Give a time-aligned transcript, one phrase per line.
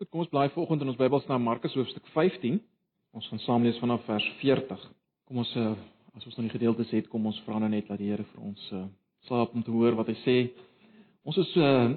[0.00, 2.54] Goed, kom ons blaai vanoggend in ons Bybels na Markus hoofstuk 15.
[3.12, 4.84] Ons gaan saam lees vanaf vers 40.
[5.28, 5.74] Kom ons uh,
[6.16, 8.46] as ons nou die gedeeltes het, kom ons vra nou net dat die Here vir
[8.48, 8.86] ons uh,
[9.28, 10.36] slaap om te hoor wat hy sê.
[11.28, 11.90] Ons is uh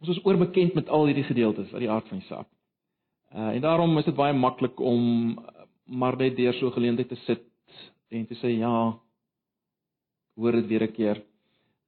[0.00, 2.48] ons is oorbekend met al hierdie gedeeltes uit die aard van die saak.
[3.28, 5.36] Uh en daarom is dit baie maklik om
[5.84, 7.44] maar net deur so 'n geleentheid te sit
[8.08, 8.96] en te sê ja,
[10.40, 11.20] hoor dit weer 'n keer.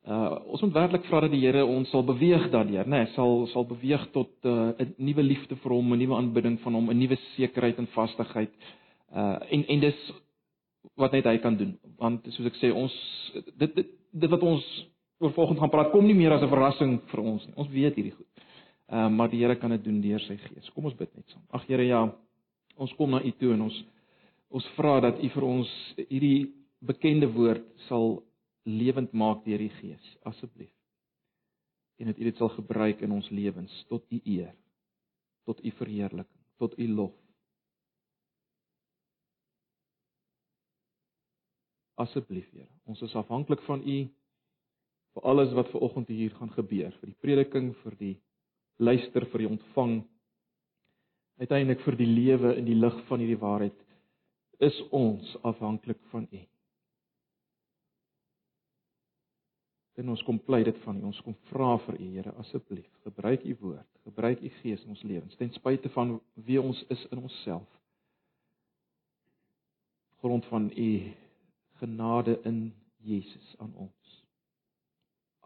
[0.07, 3.01] Uh ons moet werklik vra dat die Here ons sal beweeg daardeur, né?
[3.03, 6.61] Nee, sal sal beweeg tot uh, 'n uh, nuwe liefde vir hom, 'n nuwe aanbidding
[6.63, 8.53] van hom, 'n nuwe sekerheid en vastigheid.
[9.11, 10.13] Uh en en dis
[10.95, 11.75] wat net hy kan doen.
[11.99, 12.95] Want soos ek sê, ons
[13.59, 14.63] dit dit, dit wat ons
[15.19, 17.55] oor volgende gaan praat kom nie meer as 'n verrassing vir ons nie.
[17.57, 18.31] Ons weet hierdie goed.
[18.93, 20.71] Uh maar die Here kan dit doen deur sy Gees.
[20.71, 21.43] Kom ons bid net saam.
[21.51, 22.15] Ag Here, ja.
[22.77, 23.85] Ons kom na U toe en ons
[24.51, 25.69] ons vra dat U vir ons
[26.09, 28.23] hierdie bekende woord sal
[28.67, 30.73] lewend maak deur die Gees, asseblief.
[31.97, 34.53] En dat U dit sal gebruik in ons lewens tot U eer,
[35.47, 37.15] tot U verheerliking, tot U lof.
[41.97, 42.69] Asseblief, Here.
[42.85, 43.99] Ons is afhanklik van U
[45.17, 48.15] vir alles wat ver oggend hier gaan gebeur, vir die prediking, vir die
[48.77, 49.95] luister, vir die ontvang.
[51.41, 53.81] Uiteindelik vir die lewe in die lig van hierdie waarheid
[54.61, 56.43] is ons afhanklik van U.
[59.97, 61.07] En ons kom pleit dit van U.
[61.09, 65.05] Ons kom vra vir U, Here, asseblief, gebruik U woord, gebruik U Gees in ons
[65.09, 67.69] lewens, ten spyte van wie ons is in onsself.
[70.21, 70.91] Grond van U
[71.81, 72.75] genade in
[73.05, 74.19] Jesus aan ons.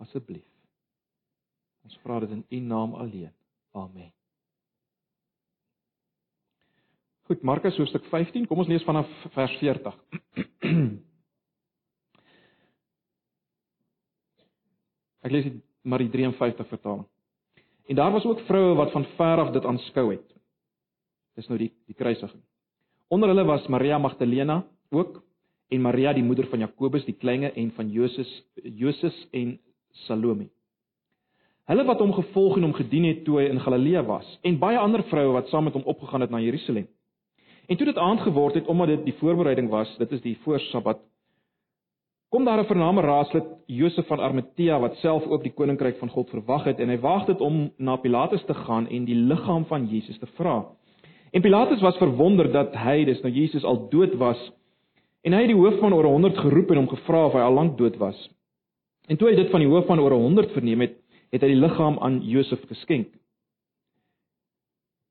[0.02, 0.46] Asseblief.
[1.86, 3.32] Ons vra dit in U naam alleen.
[3.70, 4.10] Amen.
[7.30, 9.06] Goed, Markus hoofstuk 15, kom ons lees vanaf
[9.36, 9.94] vers 40.
[15.20, 15.48] Ek lees
[15.82, 17.06] maar die 53 vertaling.
[17.90, 20.26] En daar was ook vroue wat van ver af dit aanskou het.
[21.34, 22.42] Dis nou die die kruisiging.
[23.08, 25.22] Onder hulle was Maria Magdalena ook
[25.68, 29.58] en Maria die moeder van Jakobus die kleine en van Joses Joses en
[30.06, 30.48] Salome.
[31.70, 34.78] Hulle wat hom gevolg en hom gedien het toe hy in Galilea was en baie
[34.78, 36.88] ander vroue wat saam met hom opgegaan het na Jerusalem.
[37.70, 40.98] En toe dit aand geword het omdat dit die voorbereiding was, dit is die voorsabbat,
[42.30, 46.30] kom daar 'n vername raadslid Josef van Arimatea wat self ook die koninkryk van God
[46.30, 49.86] verwag het en hy waag dit om na Pilatus te gaan en die liggaam van
[49.86, 50.64] Jesus te vra.
[51.32, 54.52] En Pilatus was verwonder dat hy, dis nou Jesus al dood was.
[55.22, 57.52] En hy het die hoof van oor 100 geroep en hom gevra of hy al
[57.52, 58.30] lank dood was.
[59.06, 60.96] En toe hy dit van die hoof van oor 100 verneem het,
[61.30, 63.08] het hy die liggaam aan Josef geskenk.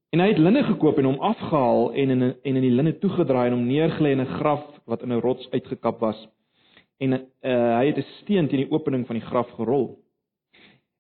[0.10, 3.48] En hy het linne gekoop en hom afgehaal en in en in die linne toegedraai
[3.48, 6.28] en hom neergelê in 'n graf wat in 'n rots uitgekap was
[7.00, 7.22] en uh,
[7.80, 9.98] hy het 'n steen teen die opening van die graf gerol.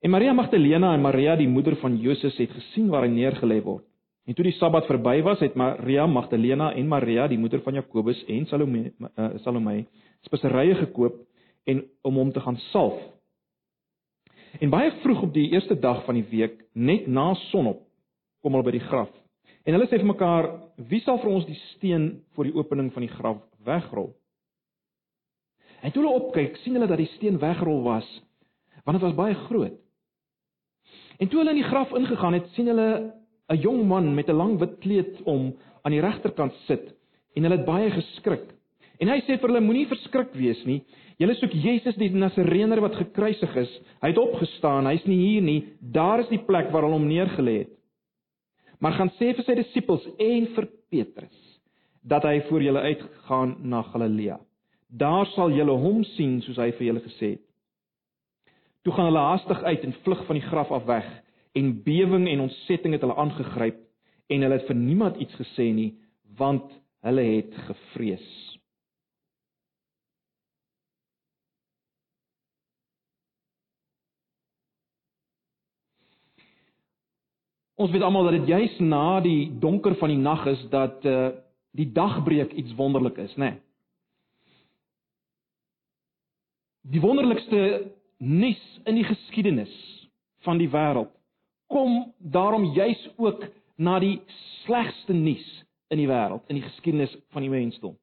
[0.01, 3.83] En Maria Magdalena en Maria die moeder van Joses het gesien waar hy neergelê word.
[4.25, 8.23] En toe die Sabbat verby was, het Maria Magdalena en Maria die moeder van Jakobus
[8.27, 9.85] en Salome uh, Salome
[10.21, 11.15] speserye gekoop
[11.65, 12.99] en om hom te gaan salf.
[14.59, 17.83] En baie vroeg op die eerste dag van die week, net na sonop,
[18.41, 19.11] kom hulle by die graf.
[19.65, 20.47] En hulle sê vir mekaar,
[20.89, 24.13] wie sal vir ons die steen voor die opening van die graf wegrol?
[25.81, 28.07] En toe hulle opkyk, sien hulle dat die steen wegrol was,
[28.83, 29.77] want dit was baie groot.
[31.19, 33.13] En toe hulle in die graf ingegaan het, sien hulle
[33.49, 35.53] 'n jong man met 'n lang wit kleed om
[35.83, 36.95] aan die regterkant sit
[37.35, 38.45] en hulle het baie geskrik.
[38.99, 40.81] En hy sê vir hulle moenie verskrik wees nie.
[41.19, 43.71] Julle soek Jesus die Nasareëner wat gekruisig is.
[44.01, 45.63] Hy het opgestaan, hy's nie hier nie.
[45.79, 47.73] Daar is die plek waar hulle hom neergelê het.
[48.79, 51.39] Maar gaan sê vir sy disippels en vir Petrus
[52.03, 54.39] dat hy voor julle uitgaan na Galilea.
[54.89, 57.45] Daar sal julle hom sien soos hy vir julle gesê het.
[58.81, 61.07] Toe gaan hulle haastig uit en vlug van die graf af weg
[61.59, 63.77] en bewing en ontsetting het hulle aangegryp
[64.33, 65.91] en hulle het vir niemand iets gesê nie
[66.39, 66.65] want
[67.05, 68.25] hulle het gevrees.
[77.79, 81.29] Ons weet almal dat dit juis na die donker van die nag is dat uh
[81.77, 83.51] die dagbreek iets wonderlik is, né?
[83.53, 83.68] Nee.
[86.87, 89.71] Die wonderlikste nuus in die geskiedenis
[90.47, 91.11] van die wêreld
[91.69, 93.43] kom daarom juis ook
[93.77, 94.19] na die
[94.63, 95.45] slegste nuus
[95.91, 97.97] in die wêreld, in die geskiedenis van die mensdom.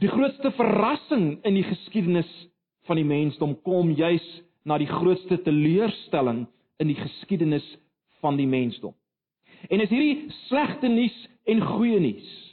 [0.00, 2.32] Die grootste verrassing in die geskiedenis
[2.88, 4.26] van die mensdom kom juis
[4.66, 6.44] na die grootste teleurstelling
[6.82, 7.66] in die geskiedenis
[8.20, 8.94] van die mensdom.
[9.70, 11.16] En is hierdie slegte nuus
[11.48, 12.45] en goeie nuus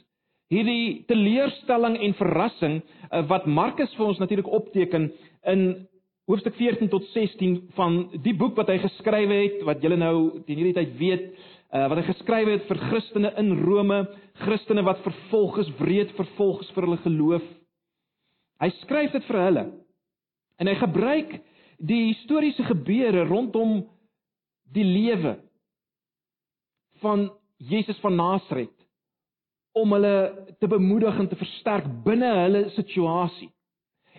[0.54, 5.10] hierdie teleurstelling en verrassing uh, wat Markus vir ons natuurlik opteken
[5.50, 5.64] in
[6.30, 10.16] hoofstuk 14 tot 16 van die boek wat hy geskryf het wat julle nou
[10.46, 11.26] teen hierdie tyd weet,
[11.74, 14.04] uh, wat hy geskryf het vir Christene in Rome,
[14.44, 17.50] Christene wat vervolg is, wreed vervolg is vir hulle geloof.
[18.62, 19.64] Hy skryf dit vir hulle.
[20.62, 21.34] En hy gebruik
[21.82, 23.82] die historiese gebeure rondom
[24.74, 25.36] die lewe
[27.02, 27.26] van
[27.58, 28.83] Jesus van Nasaret
[29.74, 30.16] om hulle
[30.62, 33.50] te bemoedig en te versterk binne hulle situasie.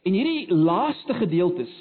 [0.06, 1.72] En hierdie laaste gedeeltes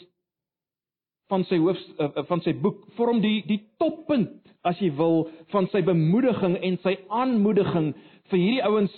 [1.33, 5.27] van sy hoof eh, eh, van sy boek vorm die die toppunt as jy wil
[5.53, 7.91] van sy bemoediging en sy aanmoediging
[8.31, 8.95] vir hierdie ouens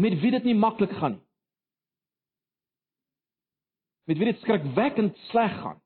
[0.00, 1.22] met wie dit nie maklik gaan nie.
[4.04, 5.78] Met wie dit skrikwekkend sleg gaan.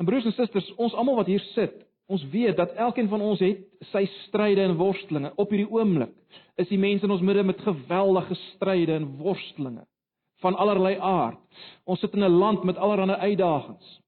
[0.00, 1.74] En broers en susters, ons almal wat hier sit,
[2.06, 3.62] ons weet dat elkeen van ons het
[3.92, 5.32] sy stryde en worstelinge.
[5.36, 6.12] Op hierdie oomblik
[6.60, 9.86] is die mense in ons midde met geweldige stryde en worstelinge
[10.42, 11.38] van allerlei aard.
[11.84, 14.00] Ons sit in 'n land met allerlei uitdagings.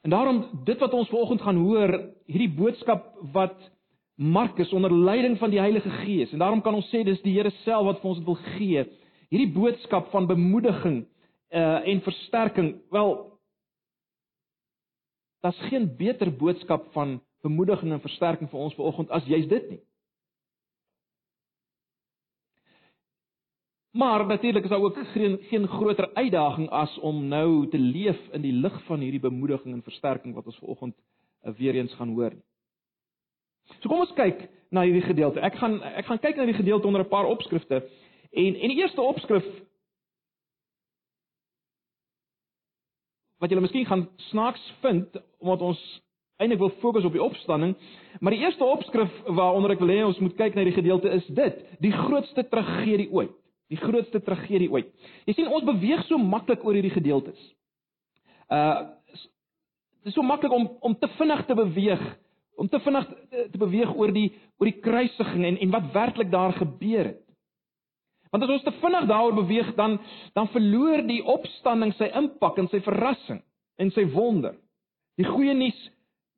[0.00, 3.70] En daarom dit wat ons vanoggend gaan hoor, hierdie boodskap wat
[4.14, 7.50] Markus onder leiding van die Heilige Gees en daarom kan ons sê dis die Here
[7.64, 8.84] self wat vir ons dit wil gee.
[9.30, 11.06] Hierdie boodskap van bemoediging
[11.50, 12.74] uh en versterking.
[12.90, 13.29] Wel
[15.40, 19.80] daar's geen beter boodskap van bemoediging en versterking vir ons vanoggend as jy's dit nie.
[23.90, 28.40] Maar natuurlik is daar ook geen geen groter uitdaging as om nou te leef in
[28.40, 30.94] die lig van hierdie bemoediging en versterking wat ons vanoggend
[31.42, 32.32] uh, weer eens gaan hoor.
[33.80, 35.40] So kom ons kyk na hierdie gedeelte.
[35.40, 37.82] Ek gaan ek gaan kyk na die gedeelte onder 'n paar opskrifte.
[38.30, 39.46] En en die eerste opskrif
[43.40, 45.82] wat julle miskien gaan snaaks vind omdat ons
[46.40, 47.74] eintlik wil fokus op die opstanding,
[48.20, 51.26] maar die eerste opskrif waaronder ek wil hê ons moet kyk na die gedeelte is
[51.36, 53.34] dit: die grootste tragedie ooit.
[53.70, 54.88] Die grootste tragedie ooit.
[55.28, 57.38] Jy sien ons beweeg so maklik oor hierdie gedeeltes.
[58.48, 58.96] Uh
[60.00, 62.00] dit is so maklik om om te vinnig te beweeg,
[62.56, 63.08] om te vinnig
[63.52, 67.20] te beweeg oor die oor die kruisiging en en wat werklik daar gebeur het.
[68.30, 69.98] Want as ons te vinnig daaroor beweeg dan
[70.34, 73.42] dan verloor die opstanding sy impak en sy verrassing
[73.76, 74.54] en sy wonder.
[75.18, 75.78] Die goeie nuus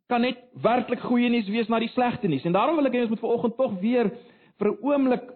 [0.08, 2.44] kan net werklik goeie nuus wees na die slegte nuus.
[2.44, 4.10] En daarom wil ek hê ons moet vanoggend tog weer
[4.58, 5.30] vir 'n oomblik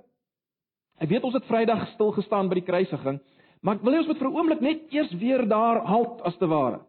[0.97, 3.19] Ek weet ons het Vrydag stil gestaan by die kruisiging,
[3.61, 6.37] maar ek wil hê ons moet vir 'n oomblik net eers weer daar halt as
[6.39, 6.81] te ware.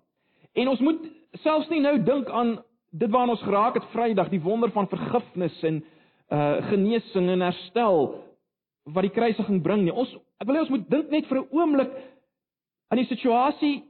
[0.56, 1.02] En ons moet
[1.44, 5.64] selfs nie nou dink aan dit waarna ons geraak het Vrydag, die wonder van vergifnis
[5.64, 5.84] en
[6.32, 8.16] uh genesing en herstel
[8.94, 9.94] wat die kruisiging bring nie.
[9.94, 11.92] Ons ek wil hê ons moet dink net vir 'n oomblik
[12.92, 13.84] aan die situasie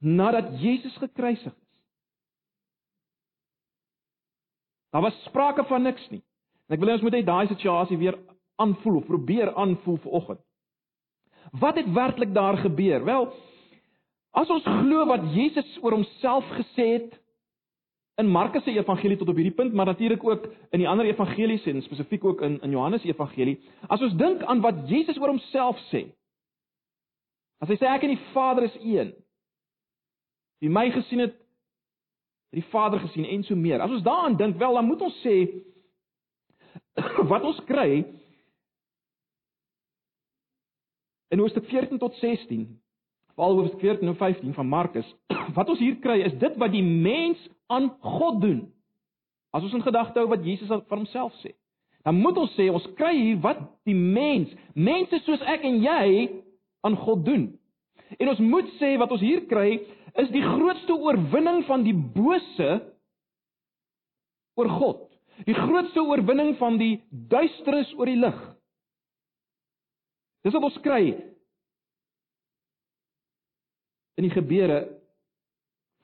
[0.00, 1.78] nadat Jesus gekruisig is.
[4.92, 6.22] Daar was sprake van niks nie.
[6.68, 8.18] En ek wil hê ons moet net daai situasie weer
[8.60, 10.40] aanvoel of probeer aanvoel vanoggend.
[11.52, 13.04] Wat het werklik daar gebeur?
[13.04, 13.32] Wel,
[14.30, 17.21] as ons glo wat Jesus oor homself gesê het
[18.20, 21.64] in Markus se evangelie tot op hierdie punt, maar natuurlik ook in die ander evangelies
[21.66, 25.80] en spesifiek ook in in Johannes evangelie, as ons dink aan wat Jesus oor homself
[25.90, 26.06] sê.
[27.62, 29.14] As hy sê ek en die Vader is een.
[30.60, 31.36] Wie my gesien het,
[32.52, 33.80] het die Vader gesien en so meer.
[33.80, 35.36] As ons daaraan dink, wel dan moet ons sê
[37.32, 38.02] wat ons kry
[41.32, 42.66] in hoofstuk 14 tot 16,
[43.36, 45.08] veral hoofstuk 14 en 15 van Markus,
[45.56, 47.40] wat ons hier kry is dit wat die mens
[47.72, 48.62] aan God doen.
[49.52, 51.54] As ons in gedagte hou wat Jesus van homself sê,
[52.02, 56.06] dan moet ons sê ons kry hier wat die mens, mense soos ek en jy
[56.82, 57.50] aan God doen.
[58.18, 59.76] En ons moet sê wat ons hier kry
[60.20, 62.70] is die grootste oorwinning van die bose
[64.60, 65.06] oor God.
[65.46, 68.40] Die grootste oorwinning van die duisternis oor die lig.
[70.42, 71.14] Dis wat ons kry
[74.22, 75.00] in die gebeure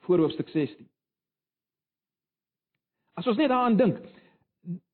[0.03, 0.87] voor hoofstuk 16.
[3.15, 3.99] As ons net daaraan dink,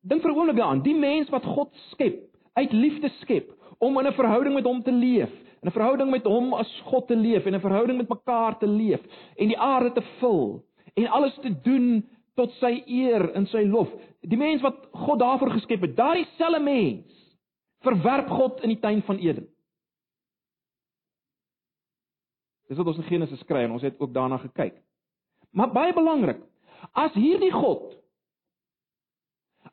[0.05, 2.22] dink vir 'n oomblik daaraan, die mens wat God skep,
[2.53, 6.24] uit liefde skep om in 'n verhouding met hom te leef, in 'n verhouding met
[6.24, 9.01] hom as God te leef en 'n verhouding met mekaar te leef
[9.36, 10.63] en die aarde te vul
[10.94, 12.05] en alles te doen
[12.36, 13.89] tot sy eer en sy lof.
[14.22, 17.38] Die mens wat God daarvoor geskep het, daardie selfe mens
[17.82, 19.54] verwerp God in die tuin van Eden.
[22.67, 24.81] Dis wat ons in Genesis kry en ons het ook daarna gekyk.
[25.51, 26.41] Maar baie belangrik,
[26.93, 27.95] as hierdie God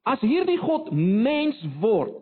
[0.09, 2.19] as hierdie God mens word,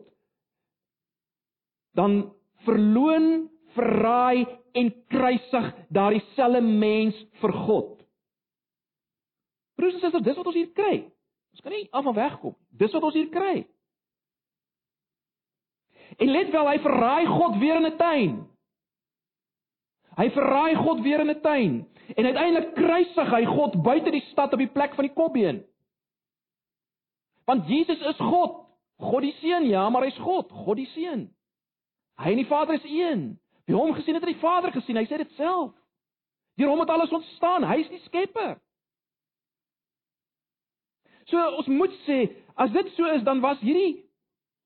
[1.96, 2.30] dan
[2.66, 4.44] verloon, verraai
[4.76, 7.96] en kruisig daardie selfe mens vir God.
[9.78, 10.96] Broers en susters, dis wat ons hier kry.
[11.54, 12.54] Ons kan nie af van wegkom.
[12.78, 13.62] Dis wat ons hier kry.
[16.20, 18.34] En let wel, hy verraai God weer in 'n tuin.
[20.20, 21.74] Hy verraai God weer in 'n tuin
[22.16, 25.64] en uiteindelik kruisig hy God buite die stad op die plek van die kopbeen.
[27.46, 28.66] Want Jesus is God,
[28.98, 31.30] God die Seun, ja, maar hy's God, God die Seun.
[32.20, 33.38] Hy en die Vader is een.
[33.66, 34.96] Wie hom gesien het, het die Vader gesien.
[34.96, 35.72] Hy sê dit self.
[36.58, 37.64] Deur hom het alles ontstaan.
[37.64, 38.58] Hy is die Skepper.
[41.30, 42.24] So ons moet sê,
[42.58, 44.02] as dit so is, dan was hierdie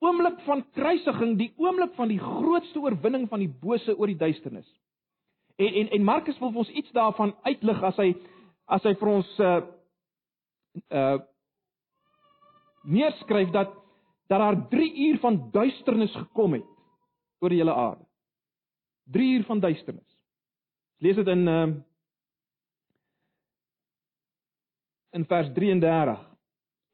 [0.04, 4.66] oomblik van kruisiging die oomblik van die grootste oorwinning van die bose oor die duisternis.
[5.56, 8.10] En en en Markus wil vir ons iets daarvan uitlig as hy
[8.66, 9.60] as hy vir ons uh
[10.90, 11.18] uh
[12.84, 13.72] neerskryf dat
[14.28, 16.66] dat daar 3 uur van duisternis gekom het
[17.40, 18.04] oor die hele aarde.
[19.12, 20.18] 3 uur van duisternis.
[20.98, 21.66] Lees dit in uh
[25.14, 26.30] in vers 33.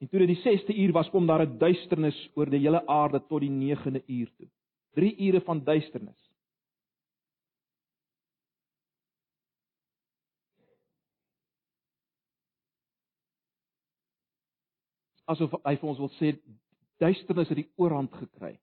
[0.00, 3.26] En toe dit die 6ste uur was, kom daar 'n duisternis oor die hele aarde
[3.26, 4.48] tot die 9de uur toe.
[4.94, 6.29] 3 ure van duisternis.
[15.30, 16.34] Asof hy vir ons wil sê
[17.00, 18.56] duisternis het die oorhand gekry.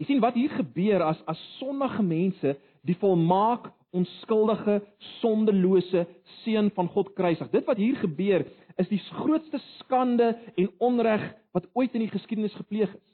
[0.00, 2.56] Jy sien wat hier gebeur as as sondige mense
[2.86, 4.80] die volmaak onskuldige
[5.20, 6.06] sondelose
[6.42, 7.50] seun van God kruisig.
[7.52, 8.46] Dit wat hier gebeur
[8.80, 13.08] is die grootste skande en onreg wat ooit in die geskiedenis gepleeg is.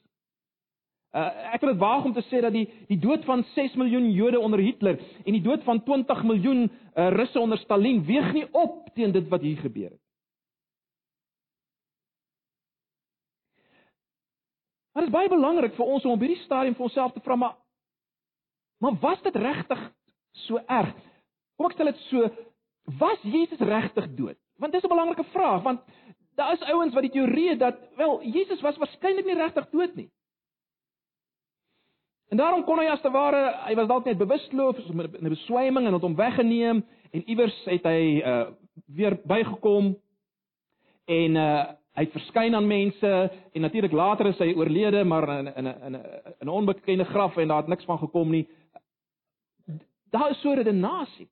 [1.09, 1.25] Uh,
[1.57, 4.41] ek wil dit waag om te sê dat die die dood van 6 miljoen Jode
[4.45, 8.91] onder Hitler en die dood van 20 miljoen uh, Russe onder Stalin weeg nie op
[8.95, 10.03] teen dit wat hier gebeur het.
[14.99, 17.37] Maar dit is baie belangrik vir ons om op hierdie stadium vir onsself te vra
[17.39, 17.53] maar
[18.83, 19.79] maar was dit regtig
[20.47, 20.97] so erg?
[21.55, 22.31] Kom ek stel dit so,
[22.99, 24.39] was Jesus regtig dood?
[24.59, 25.81] Want dis 'n belangrike vraag want
[26.35, 29.95] daar is ouens wat die teorie het dat wel Jesus was waarskynlik nie regtig dood
[29.95, 30.11] nie.
[32.29, 35.87] En daarom kon hy as te ware, hy was dalk net bewusteloos met 'n beswyming
[35.87, 38.51] en het hom weggeneem en iewers het hy uh
[38.87, 39.97] weer bygekom
[41.07, 43.09] en uh hy het verskyn aan mense
[43.53, 46.05] en natuurlik later is hy oorlede maar in 'n in 'n
[46.45, 48.47] 'n onbekende graf en daar het niks van gekom nie.
[50.11, 51.29] Daar is so 'n redenasie.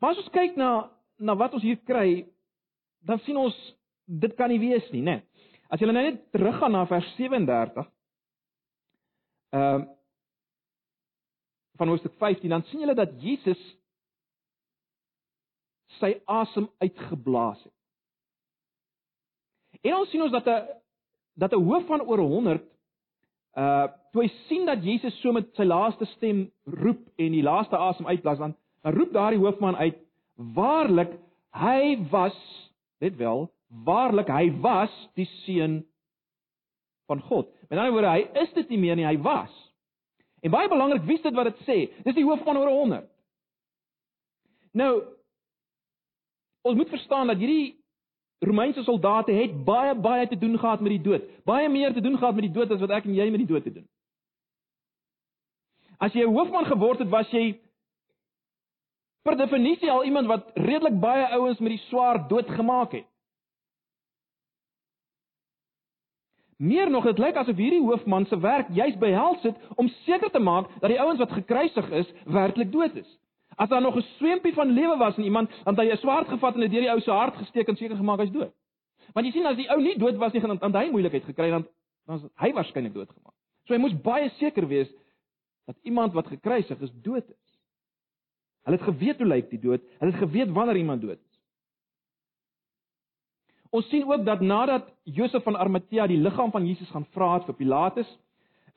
[0.00, 2.26] Maar as ons kyk na na wat ons hier kry,
[3.00, 3.56] dan sien ons
[4.04, 5.22] dit kan nie wees nie, né?
[5.70, 7.86] As jy nou net teruggaan na vers 37
[9.50, 9.86] ehm uh,
[11.76, 13.60] van hoofstuk 15 dan sien julle dat Jesus
[15.98, 17.75] sy asem uitgeblaas het.
[19.82, 20.62] En ons sien ons dat 'n
[21.34, 22.62] dat 'n hoof van oor 100
[23.56, 27.76] uh toe hy sien dat Jesus so met sy laaste stem roep en die laaste
[27.76, 29.96] asem uitblaas dan dan roep daardie hoofman uit
[30.36, 31.18] waarlik
[31.52, 32.38] hy was
[33.00, 33.50] net wel
[33.84, 35.84] waarlik hy was die seun
[37.06, 37.50] van God.
[37.68, 39.52] Met ander woorde hy is dit nie meer nie, hy was.
[40.42, 41.78] En baie belangrik, wie is dit wat dit sê?
[42.04, 43.08] Dis die hoof van oor 100.
[44.76, 44.92] Nou
[46.66, 47.75] ons moet verstaan dat hierdie
[48.38, 51.22] Romeinse soldate het baie baie te doen gehad met die dood.
[51.44, 53.48] Baie meer te doen gehad met die dood as wat ek en jy met die
[53.48, 53.86] dood te doen.
[55.98, 57.60] As jy 'n hoofman geword het, was jy
[59.22, 63.06] per definisie al iemand wat redelik baie ouens met die swaard dood gemaak het.
[66.56, 70.38] Meer nog, dit lyk asof hierdie hoofman se werk juis behels het om seker te
[70.38, 73.18] maak dat die ouens wat gekruisig is, werklik dood is.
[73.56, 76.28] As daar nog 'n swempie van lewe was in iemand, dan het hy 'n swaard
[76.28, 78.52] gevat en dit deur die ou se hart gesteek en seker gemaak hy's dood.
[79.12, 81.50] Want jy sien as die ou nie dood was nie, dan dan hy moeilikheid gekry
[81.50, 81.66] dan
[82.06, 83.34] dan hy waarskynlik doodgemaak.
[83.66, 84.90] So hy moes baie seker wees
[85.66, 87.58] dat iemand wat gekruisig is dood is.
[88.66, 91.40] Hulle het geweet hoe lyk die dood, hulle het geweet wanneer iemand dood is.
[93.70, 97.44] Ons sien ook dat nadat Josef van Arimatea die liggaam van Jesus gaan vra het
[97.44, 98.18] vir Pilatus,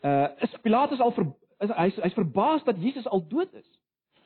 [0.04, 1.28] uh is Pilatus al ver,
[1.60, 3.79] is hy's hy's verbaas dat Jesus al dood is.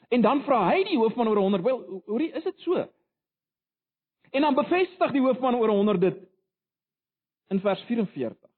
[0.09, 2.87] En dan vra hy die hoofman oor 100, "Wel, hoe is dit so?"
[4.31, 6.17] En dan bevestig die hoofman oor 100 dit
[7.47, 8.49] in vers 44.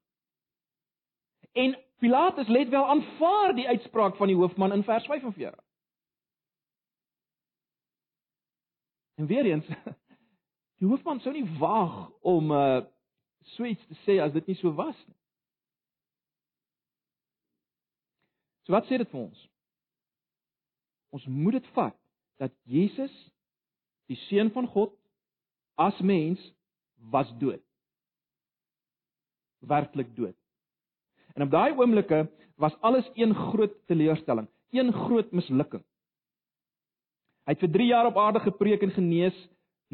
[1.52, 5.64] En Pilatus let wel aanvaar die uitspraak van die hoofman in vers 45.
[9.14, 9.66] En weer eens,
[10.78, 12.84] die hoofman sou nie waag om uh
[13.46, 15.14] so iets te sê as dit nie so was nie.
[18.66, 19.44] So wat sê dit vir ons?
[21.14, 21.96] Ons moet dit vat
[22.40, 23.12] dat Jesus
[24.10, 24.94] die seun van God
[25.80, 26.40] as mens
[27.12, 27.62] was dood.
[29.66, 30.36] Werklik dood.
[31.36, 35.84] En op daai oomblikke was alles een groot teleurstelling, een groot mislukking.
[37.46, 39.36] Hy het vir 3 jaar op aarde gepreek en genees.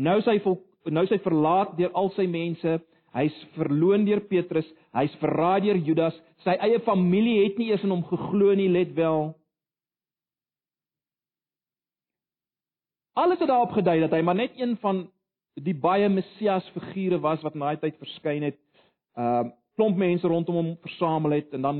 [0.00, 0.57] Nou sy vol,
[0.88, 2.78] nou sy verlaat deur al sy mense.
[3.12, 6.16] Hy's verloon deur Petrus, hy's verraai deur Judas.
[6.47, 9.35] Sy eie familie het nie eers in hom geglo nie, let wel.
[13.12, 15.11] Alles het daarop gedui dat hy maar net een van
[15.61, 18.61] die baie Messias figure was wat in daai tyd verskyn het.
[19.16, 21.78] Ehm uh, klomp mense rondom hom versamel het en dan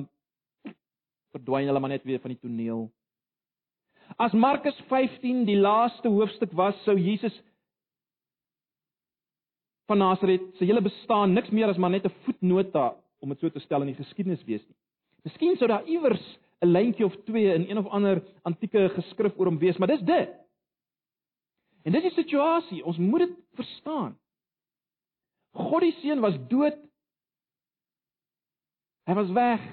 [1.33, 2.87] verdwyn hulle maar net weer van die toneel.
[4.17, 7.37] As Markus 15 die laaste hoofstuk was, sou Jesus
[9.89, 13.49] van Nasaret se hele bestaan niks meer as maar net 'n voetnota om dit so
[13.49, 14.77] te stel in die geskiedenis wees nie.
[15.25, 19.47] Miskien sou daar iewers 'n lyntjie of twee in een of ander antieke geskrif oor
[19.47, 20.42] hom wees, maar dis dit.
[21.83, 24.15] En dis die situasie, ons moet dit verstaan.
[25.53, 26.79] God die seun was dood.
[29.09, 29.65] Hy was weg.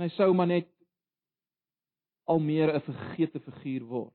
[0.00, 0.70] En hy sou maar net
[2.30, 4.14] al meer 'n vergete figuur word.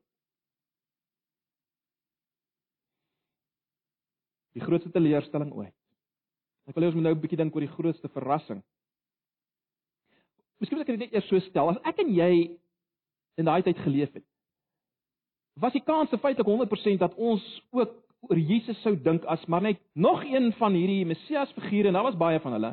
[4.56, 5.76] Die grootste teleurstelling ooit.
[6.66, 8.64] Ek wil hê ons moet nou 'n bietjie dink oor die grootste verrassing.
[10.60, 11.70] Miskien moet ek dit net eers so stel.
[11.72, 12.32] As ek en jy
[13.36, 14.24] in daai tyd geleef het,
[15.60, 17.94] was die kans feitelik 100% dat ons ook
[18.26, 22.08] oor Jesus sou dink as maar net nog een van hierdie Messias figure en daar
[22.08, 22.72] was baie van hulle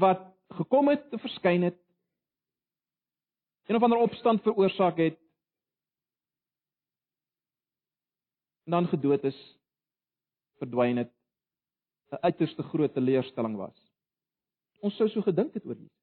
[0.00, 0.24] wat
[0.58, 1.78] gekom het verskyn het
[3.68, 5.18] en of ander opstand veroorsaak het
[8.66, 9.38] en dan gedood is
[10.60, 11.12] verdwyn het
[12.12, 13.76] 'n uiterste groot teleurstelling was.
[14.80, 15.99] Ons sou so gedink het oor Jesus.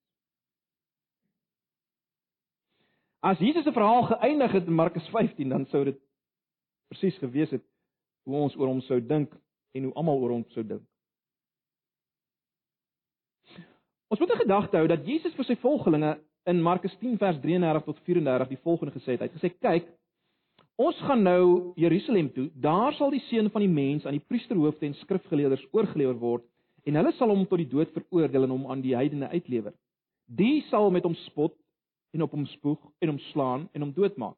[3.28, 5.98] As Jesus se verhaal geëindig het in Markus 15, dan sou dit
[6.88, 7.64] presies gewees het
[8.28, 9.34] hoe ons oor hom sou dink
[9.76, 10.86] en hoe almal oor hom sou dink.
[14.08, 16.14] Ons moet in gedagte hou dat Jesus vir sy volgelinge
[16.48, 19.26] in Markus 10 vers 33 tot 34 die volgende gesê het.
[19.26, 19.92] Hy het gesê: "Kyk,
[20.78, 22.52] Ons gaan nou Jerusalem toe.
[22.54, 26.44] Daar sal die seun van die mens aan die priesterhoofde en skrifgeleerders oorgelewer word
[26.86, 29.74] en hulle sal hom tot die dood veroordeel en hom aan die heidene uitlewer.
[30.30, 31.56] Die sal met hom spot
[32.18, 34.38] en op hom spoeg en hom slaan en hom doodmaak.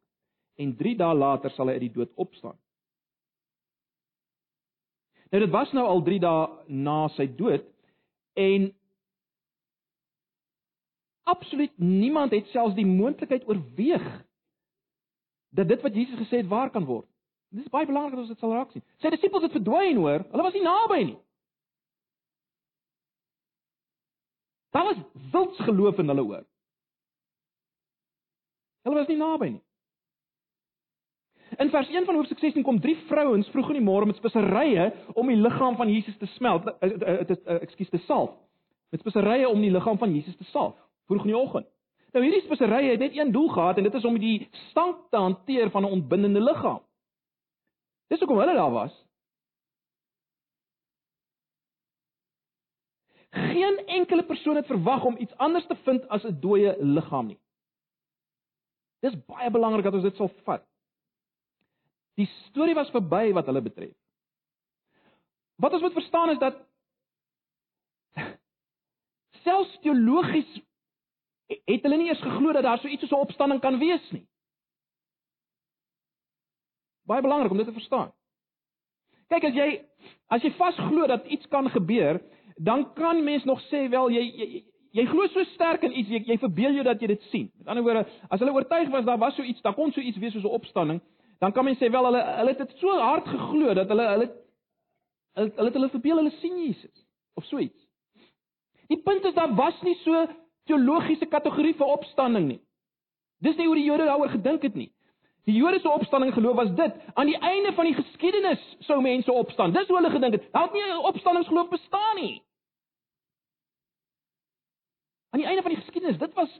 [0.59, 2.57] En 3 dae later sal hy uit die dood opstaan.
[5.29, 7.67] Nou dit was nou al 3 dae na sy dood
[8.39, 8.71] en
[11.29, 14.07] absoluut niemand het selfs die moontlikheid oorweeg
[15.55, 17.07] dat dit wat Jesus gesê het waar kan word.
[17.49, 18.83] Dit is baie belangrik dat ons dit sal raak sien.
[19.01, 21.17] Sy disippels het verdwyn hoor, hulle was nie naby nie.
[24.75, 24.99] Daar was
[25.33, 26.45] wilds geloof in hulle hoor.
[28.89, 29.63] Hulle was nie naby nie.
[31.57, 34.89] In vers 1 van hoofstuk 16 kom drie vrouens vroeg in die môre met speserye
[35.13, 38.31] om die liggaam van Jesus te smelt, dit is ekskuus te salf.
[38.89, 40.77] Met speserye om die liggaam van Jesus te salf
[41.09, 41.67] vroeg in die oggend.
[42.13, 45.17] Nou hierdie speserye het net een doel gehad en dit is om die stank te
[45.17, 46.81] hanteer van 'n ontbindende liggaam.
[48.09, 48.93] Dis hoekom hulle daar was.
[53.29, 57.39] Geen enkele persoon het verwag om iets anders te vind as 'n dooie liggaam nie.
[58.99, 60.65] Dis baie belangrik dat ons dit sal vat.
[62.19, 63.95] Die storie was verby wat hulle betref.
[65.59, 66.59] Wat ons moet verstaan is dat
[69.45, 70.57] selfs teologies
[71.49, 74.27] het hulle nie eens geglo dat daar so iets soos 'n opstanding kan wees nie.
[77.07, 78.11] Baie belangrik om dit te verstaan.
[79.27, 79.69] Kyk as jy
[80.27, 82.21] as jy vasglo dat iets kan gebeur,
[82.55, 86.23] dan kan mens nog sê wel jy jy, jy glo so sterk in iets, jy,
[86.25, 87.47] jy verbeel jou dat jy dit sien.
[87.61, 90.17] Met ander woorde, as hulle oortuig was daar was so iets, dan kon so iets
[90.17, 91.01] wees soos 'n opstanding,
[91.39, 94.29] dan kan mens sê wel hulle hulle het dit so hard geglo dat hulle hulle
[95.35, 97.87] hulle hulle, hulle verbeel hulle sien Jesus of so iets.
[98.87, 100.27] Die punt is daar was nie so
[100.65, 102.61] teologiese kategorie vir opstanding nie.
[103.39, 104.91] Dis nie hoe die Jode daaroor gedink het nie.
[105.47, 109.31] Die Jode se opstanding geloof was dit, aan die einde van die geskiedenis sou mense
[109.31, 109.71] opstaan.
[109.73, 110.51] Dis hoe hulle gedink het.
[110.53, 112.41] Daar het nie 'n opstandingsgeloof bestaan nie.
[115.29, 116.59] Aan die einde van die geskiedenis, dit was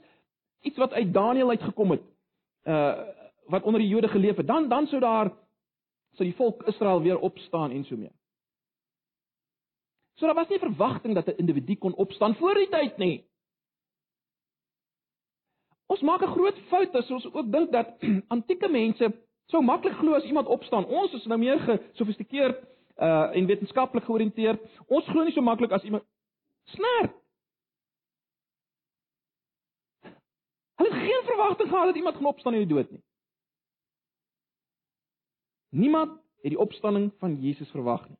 [0.60, 2.02] iets wat uit Daniël uitgekom het.
[2.64, 3.18] Uh
[3.50, 4.46] wat onder die Jode geleef het.
[4.46, 5.30] Dan dan sou daar
[6.14, 8.12] sou die volk Israel weer opstaan en so mee.
[10.14, 13.24] So daar was nie verwagting dat 'n individu kon opstaan voor die tyd nie.
[15.86, 17.88] Ons maak 'n groot fout as ons ook dink dat
[18.36, 19.12] antieke mense
[19.46, 20.84] sou maklik glo as iemand opstaan.
[20.84, 22.62] Ons is nou meer gesofistikeerd
[22.96, 24.60] uh en wetenskaplik georiënteerd.
[24.86, 26.04] Ons glo nie so maklik as iemand
[26.64, 27.19] snerp.
[30.80, 33.02] Hulle het geen verwagting gehad dat iemand gaan opstaan uit die dood nie.
[35.68, 38.18] Niemand het die opstanding van Jesus verwag nie.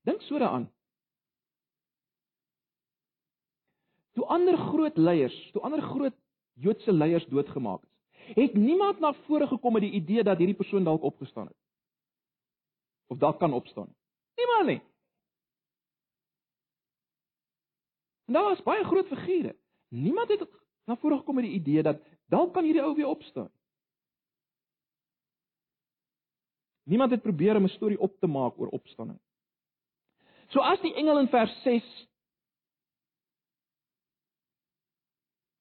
[0.00, 0.70] Dink so daaraan.
[4.12, 6.14] Toe ander groot leiers, toe ander groot
[6.52, 7.90] Joodse leiers doodgemaak is,
[8.34, 11.56] Het niemand na vore gekom met die idee dat hierdie persoon dalk opgestaan het?
[13.06, 13.94] Of dalk kan opstaan?
[14.34, 14.89] Niemand nie.
[18.30, 19.56] En daar was baie groot figure.
[19.88, 20.46] Niemand het
[20.84, 21.98] na vore gekom met die idee dat
[22.30, 23.50] dalk kan hierdie ou weer opstaan.
[26.86, 29.18] Niemand het probeer om 'n storie op te maak oor opstanding.
[30.48, 32.08] So as die engel in vers 6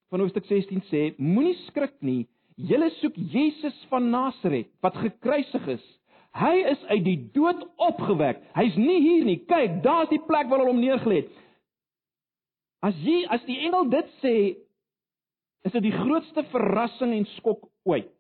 [0.09, 5.99] van hoofstuk 16 sê, moenie skrik nie, julle soek Jesus van Nasaret wat gekruisig is.
[6.31, 8.53] Hy is uit die dood opgewek.
[8.53, 9.45] Hy's nie hier nie.
[9.45, 11.29] Kyk, daar's die plek waar hulle hom neergelê het.
[12.85, 14.35] As jy as die engel dit sê,
[15.67, 18.11] is dit die grootste verrassing en skok ooit.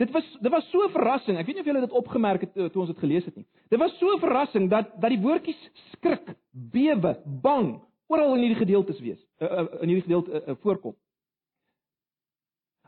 [0.00, 1.38] Dit was dit was so 'n verrassing.
[1.38, 3.46] Ek weet nie of julle dit opgemerk het toe ons dit gelees het nie.
[3.70, 8.66] Dit was so 'n verrassing dat dat die woordjies skrik, bewe, bang oral in hierdie
[8.66, 9.20] gedeeltes wees.
[9.40, 10.94] Uh, uh, in hierdie gedeelte voorkom.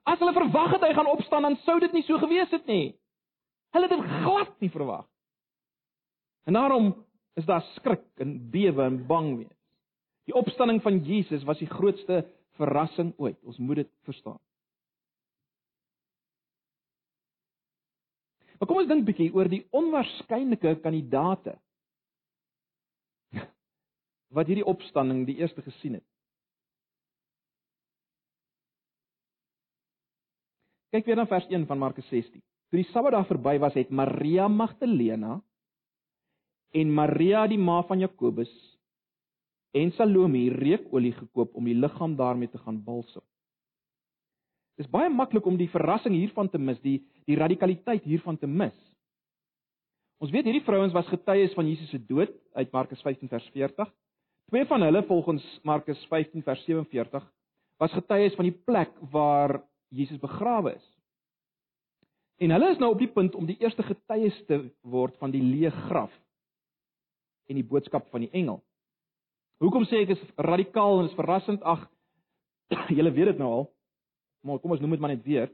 [0.04, 2.94] As hulle verwag het hy gaan opstaan, dan sou dit nie so gewees het nie.
[3.72, 5.06] Hulle het dit glad nie verwag.
[6.48, 6.94] En daarom
[7.34, 9.57] is daar skrik en bewe en bang wees.
[10.28, 12.20] Die opstanding van Jesus was die grootste
[12.60, 13.38] verrassing ooit.
[13.48, 14.36] Ons moet dit verstaan.
[18.58, 21.54] Maar kom ons dink 'n bietjie oor die onwaarskynlike kandidate
[24.36, 26.06] wat hierdie opstanding die eerste gesien het.
[30.90, 32.42] Kyk weer na vers 1 van Markus 16.
[32.68, 35.40] Toe die Sabbatdag verby was, het Maria Magdalena
[36.72, 38.77] en Maria die ma van Jakobus
[39.76, 43.22] en Salome reukolie gekoop om die liggaam daarmee te gaan balsem.
[44.78, 48.46] Dit is baie maklik om die verrassing hiervan te mis, die die radikaliteit hiervan te
[48.46, 48.76] mis.
[50.18, 53.90] Ons weet hierdie vrouens was getuies van Jesus se dood uit Markus 15 vers 40.
[54.48, 57.26] Twee van hulle volgens Markus 15 vers 47
[57.78, 59.60] was getuies van die plek waar
[59.94, 60.86] Jesus begrawe is.
[62.38, 65.42] En hulle is nou op die punt om die eerste getuies te word van die
[65.42, 66.14] leë graf
[67.50, 68.62] en die boodskap van die engel.
[69.58, 71.62] Hoekom sê ek is radikaal en is verrassend?
[71.66, 71.86] Ag,
[72.96, 73.66] julle weet dit nou al.
[74.46, 75.50] Maar kom ons noem dit maar net weer.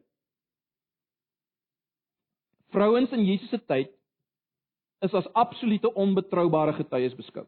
[2.75, 3.93] Vrouens in Jesus se tyd
[5.05, 7.45] is as absolute onbetroubare getuies beskou.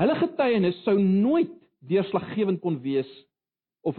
[0.00, 1.52] Hulle getuienis sou nooit
[1.90, 3.08] deurslaggewend kon wees
[3.84, 3.98] of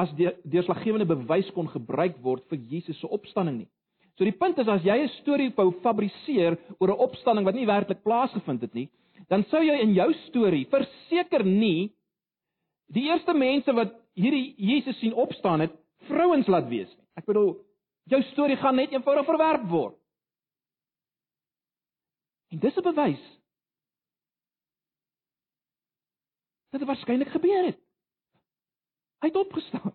[0.00, 3.70] as die deurslaggewende bewys kon gebruik word vir Jesus se opstanding nie.
[4.16, 7.66] So die punt is as jy 'n storie wou fabriseer oor 'n opstanding wat nie
[7.66, 8.88] werklik plaasgevind het nie,
[9.28, 11.92] dan sou jy in jou storie verseker nie
[12.94, 15.72] die eerste mense wat hierdie Jesus sien opstaan het,
[16.08, 17.06] vrouens laat wees nie.
[17.18, 17.54] Ek bedoel,
[18.10, 19.96] jou storie gaan net eenvoudig verwerp word.
[22.52, 23.24] En dis 'n bewys
[26.70, 27.78] dat dit waarskynlik gebeur het.
[29.22, 29.94] Hy het opgestaan.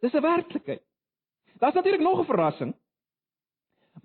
[0.00, 0.82] Dis 'n werklikheid.
[1.58, 2.74] Daar's natuurlik nog 'n verrassing.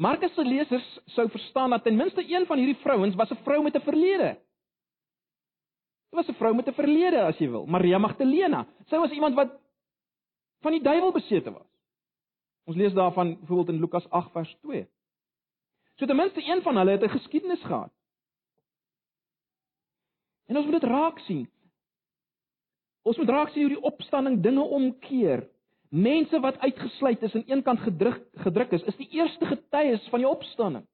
[0.02, 3.64] Markus se lesers sou verstaan dat ten minste een van hierdie vrouens was 'n vrou
[3.64, 4.38] met 'n verlede.
[6.10, 8.66] Sy was 'n vrou met 'n verlede as jy wil, Maria Magdalena.
[8.88, 9.60] Sy was iemand wat
[10.62, 11.68] van die duiwel besete was.
[12.66, 14.88] Ons lees daarvan byvoorbeeld in Lukas 8 vers 2.
[15.96, 17.92] So ten minste een van hulle het 'n geskiedenis gehad.
[20.46, 21.50] En ons moet dit raak sien.
[23.02, 25.50] Ons moet raak sien hoe die opstanding dinge omkeer.
[25.92, 30.30] Mense wat uitgesluit is en eenkant gedruk gedruk is, is die eerste getuies van die
[30.30, 30.86] opstanding.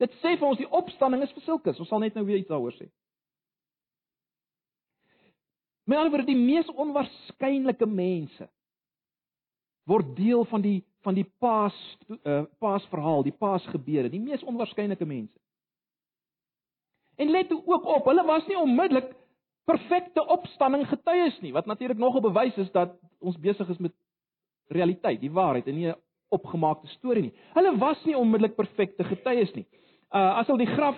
[0.00, 1.80] Dit sê vir ons die opstanding is vir sulkes.
[1.80, 2.88] Ons sal net nou weer iets daaroor sê.
[5.84, 8.48] Met ander woorde, die mees onwaarskynlike mense
[9.86, 11.76] word deel van die van die Paas
[12.10, 15.38] uh, Paasverhaal, die Paasgebeure, die mees onwaarskynlike mense.
[17.14, 19.12] En let ook op, hulle was nie onmiddellik
[19.70, 23.94] perfekte opstanding getuies nie, wat natuurlik nog 'n bewys is dat ons besig is met
[24.68, 27.34] realiteit, die waarheid en nie 'n opgemaakte storie nie.
[27.54, 29.66] Hulle was nie onmiddellik perfekte getuies nie.
[30.12, 30.96] Uh as hulle die graf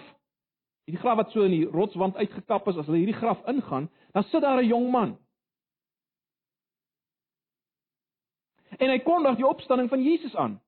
[0.88, 4.22] hierdie graf wat so in die rotswand uitgekap is, as hulle hierdie graf ingaan, dan
[4.22, 5.18] sit daar 'n jong man.
[8.78, 10.61] En hy kondig die opstanding van Jesus aan.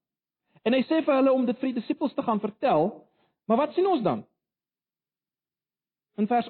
[0.62, 3.06] En hy sê vir hulle om dit vir die disippels te gaan vertel,
[3.46, 4.26] maar wat sien ons dan?
[6.16, 6.48] In vers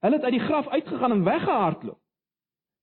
[0.00, 1.98] Hulle het uit die graf uitgegaan en weggehardloop.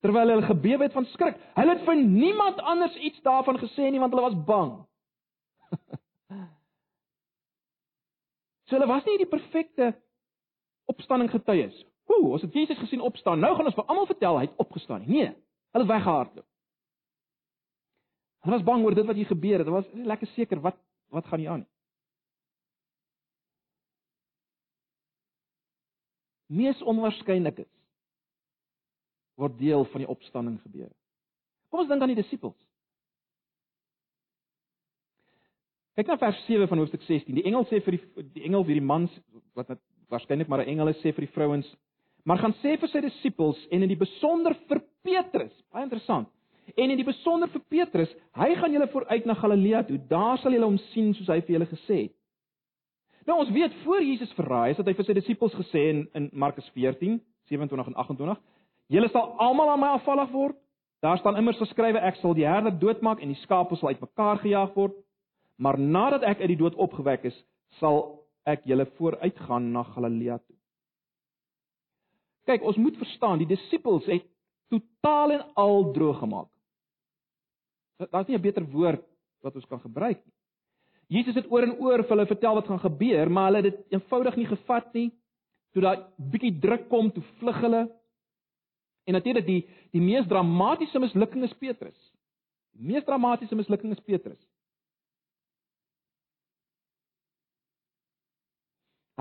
[0.04, 1.38] Terwyl hulle gebewe het van skrik.
[1.56, 4.72] Hulle het vir niemand anders iets daarvan gesê nie want hulle was bang.
[8.68, 9.94] so hulle was nie die perfekte
[10.92, 11.78] opstanding getuies.
[12.12, 13.39] Ooh, ons het Jesus gesien opstaan.
[13.39, 15.08] Nou gaan ons vir almal vertel hy het opgestaan.
[15.08, 15.30] Nee,
[15.72, 16.48] hulle het weggehardloop.
[18.44, 19.68] Hulle was bang oor dit wat hier gebeur het.
[19.70, 20.78] Hulle was nie lekker seker wat
[21.13, 21.74] wat gaan hier aan nie.
[26.54, 27.72] mees onwaarskynlik is
[29.39, 30.91] word deel van die opstanding gebeur.
[31.69, 32.58] Kom ons dink aan die disippels.
[35.93, 37.36] Kyk na vers 7 van hoofstuk 16.
[37.38, 39.13] Die engel sê vir die die engel vir die mans
[39.58, 39.82] wat wat
[40.13, 41.67] waarskynlik maar 'n engel is sê vir die vrouens,
[42.26, 45.54] maar gaan sê vir sy disippels en in die besonder vir Petrus.
[45.72, 46.28] Baie interessant.
[46.78, 49.98] En in die besonder vir Petrus, hy gaan julle vooruit na Galilea toe.
[50.08, 52.13] Daar sal julle hom sien soos hy vir julle gesê het.
[53.26, 56.30] Nou ons weet voor Jesus verraai is dat hy vir sy disippels gesê in in
[56.34, 58.38] Markus 14, 27 en 28,
[58.88, 60.58] julle sal almal aan my afvallig word.
[61.02, 64.76] Daar staan immers geskrywe ek sal die herder doodmaak en die skape sal uitmekaar gejaag
[64.76, 64.96] word
[65.56, 67.36] maar nadat ek uit die dood opgewek is,
[67.80, 70.58] sal ek julle vooruitgaan na Galilea toe.
[72.50, 74.26] Kyk, ons moet verstaan, die disippels het
[74.74, 76.50] totaal en al droog gemaak.
[78.12, 79.06] Daar's nie 'n beter woord
[79.41, 80.34] wat ons kan gebruik nie.
[81.08, 83.91] Jesus het oor en oor vir hulle vertel wat gaan gebeur, maar hulle het dit
[83.91, 85.12] eenvoudig nie gevat nie.
[85.74, 87.89] Toe daai bietjie druk kom, toe vlug hulle.
[89.04, 89.62] En natuurlik die
[89.92, 92.00] die mees dramatiese mislukking is Petrus.
[92.74, 94.39] Die mees dramatiese mislukking is Petrus.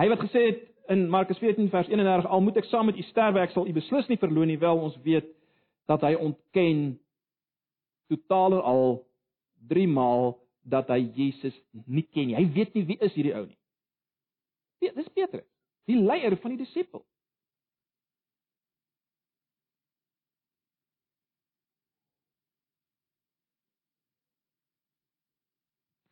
[0.01, 3.05] Hy wat gesê het in Markus 14 vers 31 al moet ek saam met u
[3.11, 5.29] sterwe ek sal u beslis nie verloon nie wel ons weet
[5.90, 6.81] dat hy ontken
[8.11, 8.87] totaal al
[9.68, 11.55] 3 maal dat hy Jesus
[11.87, 12.38] nie ken nie.
[12.38, 13.59] Hy weet nie wie is hierdie ou nie.
[14.83, 15.47] Dis Petrus,
[15.87, 17.07] die leier van die disipels.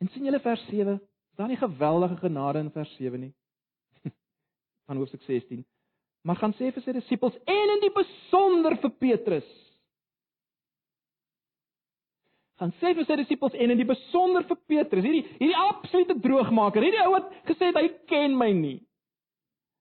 [0.00, 0.96] En sien julle vers 7?
[1.30, 3.34] Is daar nie geweldige genade in vers 7 nie?
[4.86, 5.64] van hoofstuk 16.
[6.22, 9.48] Maar gaan sê vir sy disippels en in die besonder vir Petrus.
[12.60, 16.84] Gaan sê vir sy disippels en in die besonder vir Petrus, hierdie hierdie absolute droogmaker,
[16.84, 18.78] hierdie ou wat gesê het hy ken my nie.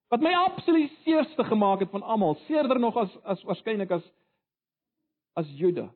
[0.10, 4.06] Wat my absoluut seerste gemaak het van almal, seerder nog as as waarskynlik as
[5.40, 5.92] as Judas.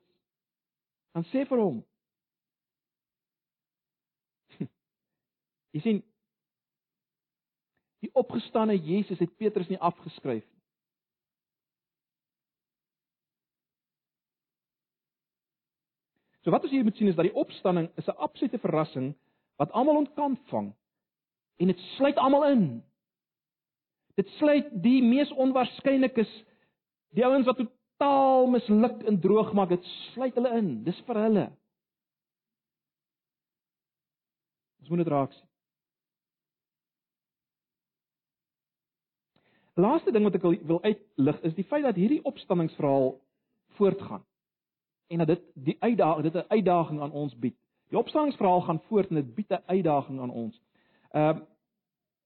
[1.15, 1.79] Gaan sê vir hom.
[5.73, 6.01] Jy sien
[8.03, 10.61] Die opgestane Jesus het Petrus nie afgeskryf nie.
[16.43, 19.13] So wat ons hier moet sien is dat die opstanding is 'n absolute verrassing
[19.55, 20.73] wat almal ontkant vang
[21.57, 22.83] en dit sluit almal in.
[24.15, 26.29] Dit sluit die mees onwaarskynlikes,
[27.15, 30.83] die ouens wat totaal misluk en droog maak, dit sluit hulle in.
[30.83, 31.47] Dis vir hulle.
[34.79, 35.52] Ons moet dit raak sien.
[39.73, 43.15] Laaste ding wat ek wil uitlig is die feit dat hierdie opstanningsverhaal
[43.77, 44.21] voortgaan
[45.09, 47.55] en dat dit die uitdaging dit 'n uitdaging aan ons bied.
[47.89, 50.61] Die opstanningsverhaal gaan voort en dit bied 'n uitdaging aan ons.
[51.11, 51.41] Ehm uh,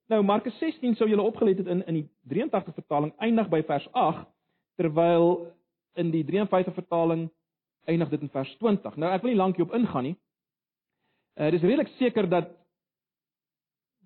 [0.08, 3.92] nou Markus 16 sou julle opgelet het in in die 83 vertaling eindig by vers
[3.92, 4.28] 8
[4.76, 5.54] terwyl
[5.94, 7.30] in die 53 vertaling
[7.86, 8.96] eindig dit in vers 20.
[8.96, 10.18] Nou ek wil nie lank hierop ingaan nie.
[11.36, 12.57] Uh dis redelik seker dat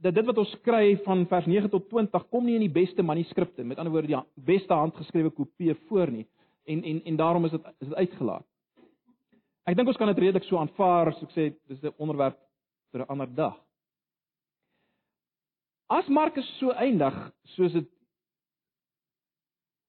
[0.02, 3.04] dat dit wat ons kry van vers 9 tot 20 kom nie in die beste
[3.06, 6.26] manuskripte, met ander woorde die beste handgeskrewe kopieë voor nie.
[6.66, 8.46] En en en daarom is dit is dit uitgelaat.
[9.70, 12.38] Ek dink ons kan dit redelik so aanvaar as ek sê dis 'n onderwerp
[12.92, 13.58] vir 'n ander dag.
[15.88, 17.90] As Markus so eindig soos dit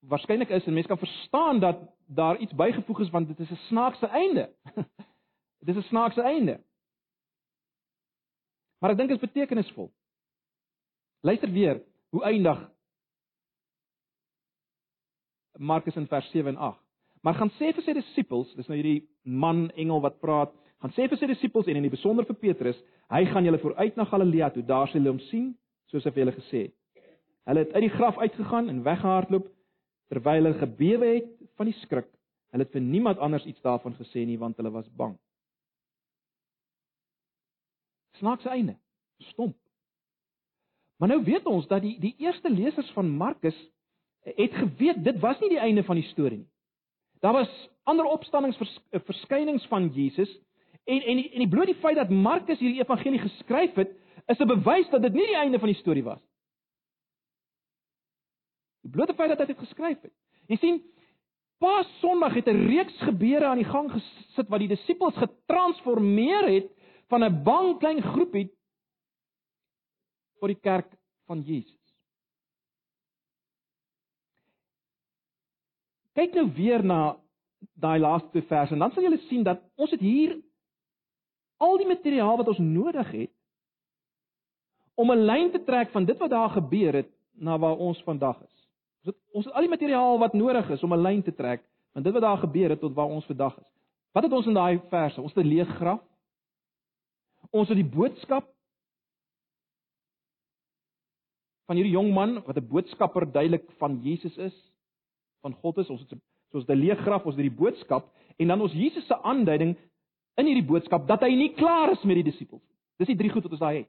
[0.01, 3.66] waarskynlik is en mense kan verstaan dat daar iets bygevoeg is want dit is 'n
[3.68, 4.51] snaakse einde.
[5.66, 6.61] dit is 'n snaakse einde.
[8.79, 9.92] Maar ek dink dit is betekenisvol.
[11.23, 12.59] Luister weer, hoe eindig
[15.59, 16.81] Markus in vers 7 en 8.
[17.23, 20.51] Maar gaan sê vir sy disippels, dis nou hierdie man engel wat praat,
[20.83, 22.81] gaan sê vir sy disippels en in die besonder vir Petrus,
[23.15, 25.53] hy gaan julle vooruit na Galilea toe, daar sal hulle hom sien,
[25.93, 26.75] soos hy vir hulle gesê het.
[27.47, 29.47] Hulle het uit die graf uitgegaan en weggehardloop
[30.11, 32.11] terwyl hulle gebewe het van die skrik.
[32.51, 35.15] Hulle het vir niemand anders iets daarvan gesê nie want hulle was bang.
[38.19, 38.77] Snaakse einde.
[39.31, 39.62] Stomp.
[41.03, 43.57] Maar nou weet ons dat die die eerste lesers van Markus
[44.23, 46.51] het geweet dit was nie die einde van die storie nie.
[47.19, 47.51] Daar was
[47.83, 50.31] ander opstanningsverskynings van Jesus
[50.85, 53.91] en en die, en die bloot die feit dat Markus hierdie evangelie geskryf het,
[54.31, 56.23] is 'n bewys dat dit nie die einde van die storie was.
[58.83, 60.15] Die blote feit dat hy dit geskryf het.
[60.47, 60.83] Jy sien,
[61.59, 66.71] Paas Sondag het 'n reeks gebeure aan die gang gesit wat die disippels getransformeer het
[67.09, 68.51] van 'n bang klein groepie
[70.42, 70.90] tot die kerk
[71.31, 71.78] van Jesus.
[76.18, 77.14] Kyk nou weer na
[77.78, 80.35] daai laaste vers en dan sal julle sien dat ons het hier
[81.62, 83.33] al die materiaal wat ons nodig het
[84.98, 88.42] om 'n lyn te trek van dit wat daar gebeur het na waar ons vandag
[88.42, 88.59] is.
[89.02, 91.62] Ons het ons het al die materiaal wat nodig is om 'n lyn te trek
[91.92, 93.70] van dit wat daar gebeur het tot waar ons vandag is.
[94.12, 95.20] Wat het ons in daai verse?
[95.20, 96.02] Ons het 'n leë graf.
[97.50, 98.52] Ons het die boodskap
[101.73, 104.57] van hierdie jong man wat 'n boodskapper duidelik van Jesus is,
[105.41, 105.89] van God is.
[105.89, 106.19] Ons het
[106.53, 109.77] soos 'n leë graf, ons het die boodskap en dan ons Jesus se aanduiding
[110.37, 112.63] in hierdie boodskap dat hy nie klaar is met die disippels.
[112.99, 113.89] Dis die drie goed wat ons daai het.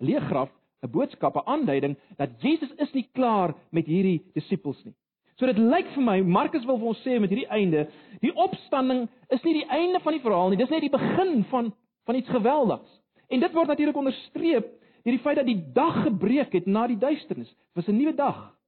[0.00, 0.50] 'n Leë graf,
[0.82, 4.94] 'n boodskap, 'n aanduiding dat Jesus is nie klaar met hierdie disippels nie.
[5.38, 7.88] So dit lyk vir my Markus wil vir ons sê met hierdie einde,
[8.20, 11.72] die opstanding is nie die einde van die verhaal nie, dis net die begin van
[12.04, 13.00] van iets geweldigs.
[13.28, 16.98] En dit word natuurlik onderstreep deur die feit dat die dag gebreek het na die
[16.98, 17.48] duisternis.
[17.48, 18.58] Dit was 'n nuwe dag.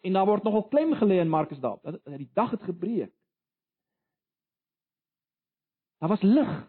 [0.00, 3.12] En daar word nogal klem gelê in Markus daarop dat die dag het gebreek.
[5.98, 6.68] Daar was lig.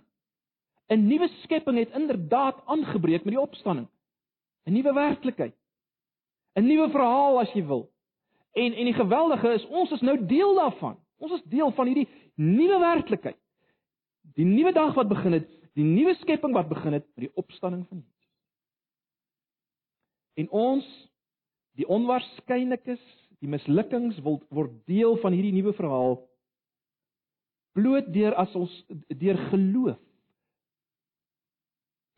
[0.88, 3.88] 'n Nuwe skepping het inderdaad aangebreek met die opstanding.
[4.65, 5.56] 'n Nuwe werklikheid.
[6.54, 7.91] 'n Nuwe verhaal as jy wil.
[8.54, 11.00] En en die geweldige is ons is nou deel daarvan.
[11.17, 13.38] Ons is deel van hierdie nuwe werklikheid.
[14.36, 17.86] Die nuwe dag wat begin het, die nuwe skepping wat begin het met die opstanding
[17.88, 18.14] van Jesus.
[20.36, 20.88] En ons
[21.80, 23.02] die onwaarskynlikes,
[23.43, 26.19] die mislukkings word word deel van hierdie nuwe verhaal
[27.76, 28.71] bloot deur as ons
[29.12, 30.02] deur geloof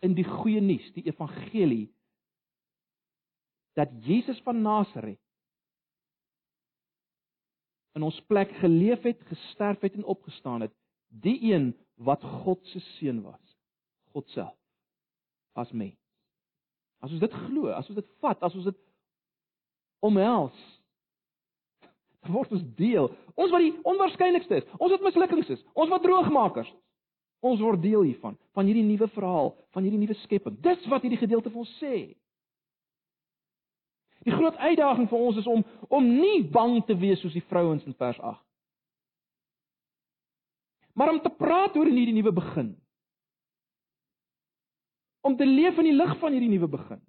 [0.05, 1.87] in die goeie nuus, die evangelie
[3.77, 5.21] dat Jesus van Nasaret
[7.97, 10.73] in ons plek geleef het, gesterf het en opgestaan het,
[11.09, 11.71] die een
[12.05, 13.41] wat God se seun was,
[14.13, 14.53] God self.
[15.57, 15.97] As mens.
[17.03, 18.79] As ons dit glo, as ons dit vat, as ons dit
[20.05, 20.65] omhels,
[22.23, 23.11] dan word ons deel.
[23.37, 26.83] Ons wat die onwaarskynlikste is, ons wat mislukkings is, ons wat droogmakers is.
[27.45, 30.57] Ons word deel hiervan, van hierdie nuwe verhaal, van hierdie nuwe skepping.
[30.63, 31.97] Dis wat hierdie gedeelte vir ons sê.
[34.25, 35.61] Die groot uitdaging vir ons is om
[35.93, 38.41] om nie bang te wees soos die vrouens in vers 8.
[40.97, 42.73] Maar om te praat oor hierdie nuwe begin.
[45.27, 47.01] Om te leef in die lig van hierdie nuwe begin.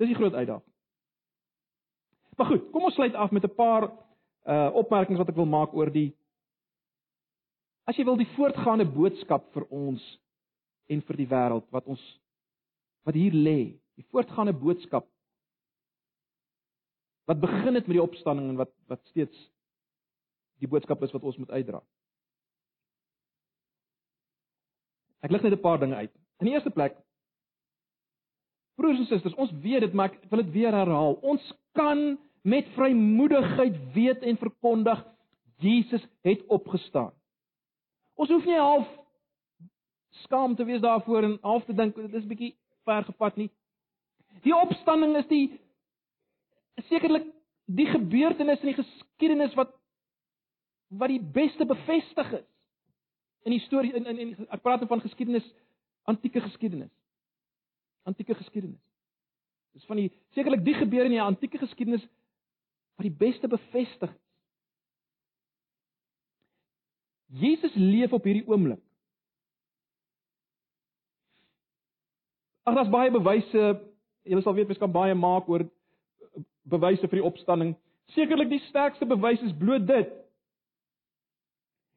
[0.00, 0.68] Dis die groot uitdaging.
[2.40, 3.90] Maar goed, kom ons sluit af met 'n paar
[4.48, 6.16] uh opmerkings wat ek wil maak oor die
[7.84, 10.04] as jy wil die voortgaande boodskap vir ons
[10.88, 12.02] en vir die wêreld wat ons
[13.04, 13.76] wat hier lê.
[13.96, 15.06] Die voortgaande boodskap
[17.28, 19.36] wat begin het met die opstanding en wat wat steeds
[20.60, 21.82] die boodskap is wat ons moet uitdra.
[25.20, 26.14] Ek lig net 'n paar dinge uit.
[26.40, 26.96] In die eerste plek
[28.80, 31.18] Broers en susters, ons weet dit, maar ek wil dit weer herhaal.
[31.20, 31.44] Ons
[31.76, 32.16] kan
[32.48, 35.02] met vrymoedigheid weet en verkondig
[35.60, 37.12] Jesus het opgestaan.
[38.16, 38.88] Ons hoef nie half
[40.24, 42.54] skaam te wees daarvoor en half te dink dit is bietjie
[42.88, 43.50] ver gevat nie.
[44.44, 45.44] Die opstanding is die
[46.88, 47.28] sekerlik
[47.70, 49.76] die gebeurtenis in die geskiedenis wat
[51.00, 52.46] wat die beste bevestig is
[53.46, 55.46] in die storie in in, in ek praat van geskiedenis
[56.10, 56.90] antieke geskiedenis
[58.08, 58.80] antieke geskiedenis
[59.74, 62.04] dis van die sekerlik die gebeure in die antieke geskiedenis
[62.96, 64.18] wat die beste bevestig is
[67.40, 68.82] Jesus leef op hierdie oomblik
[72.68, 73.62] Ag daar's baie bewyse
[74.28, 75.64] jy sal weet mens kan baie maak oor
[76.70, 77.74] bewyse vir die opstanding.
[78.14, 80.10] Sekerlik die sterkste bewys is bloot dit.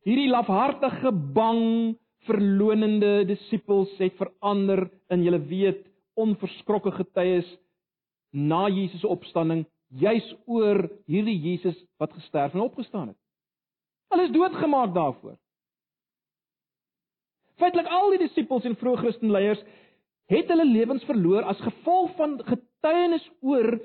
[0.08, 1.96] Hierdie lafhartige bang
[2.28, 5.84] verlonende disippels het verander in julle weet
[6.20, 7.48] onverskrokke getuies
[8.34, 13.18] na Jesus se opstanding juis oor hierdie Jesus wat gesterf en opgestaan het.
[14.14, 15.38] Hulle is doodgemaak daarvoor.
[17.62, 19.62] Feitelik al die disippels en vroeë Christenleiers
[20.32, 23.76] het hulle lewens verloor as gevolg van getuienis oor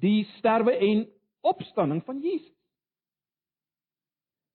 [0.00, 1.04] die sterwe en
[1.42, 2.50] opstanding van Jesus.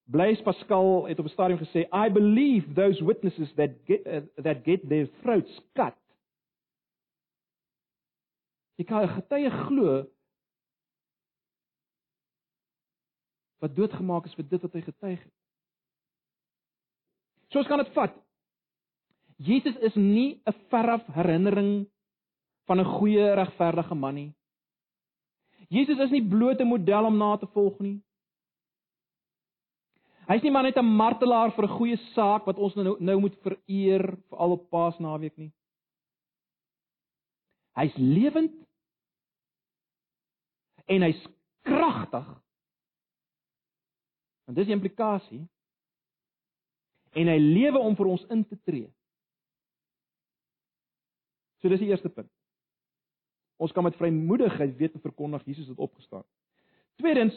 [0.07, 4.63] Blaise Pascal het op 'n stadium gesê, "I believe those witnesses that get uh, that
[4.63, 5.95] get their throats cut."
[8.77, 10.05] Ek kan getuie glo
[13.57, 15.35] wat doodgemaak is vir dit wat hy getuig het.
[17.53, 18.13] Soos kan dit vat.
[19.37, 21.87] Jesus is nie 'n veraf herinnering
[22.67, 24.33] van 'n goeie regverdige man nie.
[25.69, 28.01] Jesus is nie bloot 'n model om na te volg nie.
[30.27, 33.35] Hy's nie maar net 'n martelaar vir 'n goeie saak wat ons nou nou moet
[33.41, 35.51] vereer vir al op Paasnaweek nie.
[37.75, 38.66] Hy's lewend
[40.87, 41.21] en hy's
[41.67, 42.27] kragtig.
[44.47, 45.41] En dis die implikasie.
[47.17, 48.87] En hy lewe om vir ons in te tree.
[51.61, 52.31] So dis die eerste punt.
[53.57, 56.23] Ons kan met vrymoedigheid weet en verkondig Jesus het opgestaan.
[57.01, 57.35] Tweedens,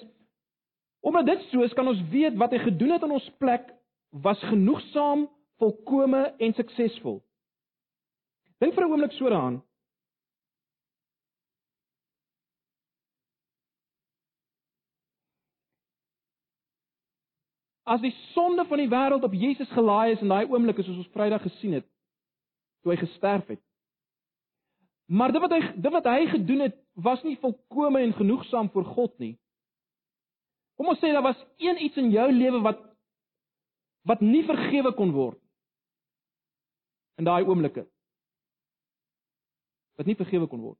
[1.01, 3.70] omdat dit so is, kan ons weet wat hy gedoen het in ons plek
[4.11, 5.26] was genoegsaam,
[5.61, 7.20] volkome en suksesvol.
[8.61, 9.62] Dink vir 'n oomblik so daaraan.
[17.91, 21.11] As die sonde van die wêreld op Jesus gelaai is in daai oomblik soos ons
[21.14, 21.86] Vrydag gesien het,
[22.84, 23.62] toe hy gesterf het.
[25.11, 28.86] Maar dit wat hy dit wat hy gedoen het, was nie volkome en genoegsaam vir
[28.95, 29.32] God nie.
[30.78, 32.86] Kom ons sê daar was een iets in jou lewe wat
[34.09, 35.36] wat nie vergewe kon word
[37.20, 37.84] in daai oomblikke.
[40.01, 40.78] Wat nie vergewe kon word.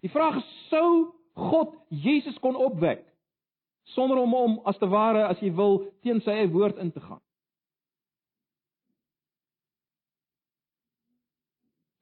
[0.00, 3.02] Die vraag is sou God Jesus kon opwek
[3.94, 7.02] sonder om hom as te ware as jy wil teen sy eie woord in te
[7.02, 7.22] gaan.